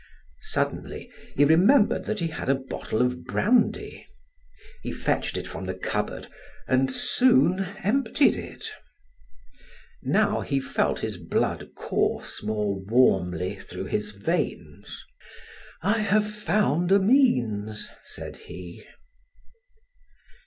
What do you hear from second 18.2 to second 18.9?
he.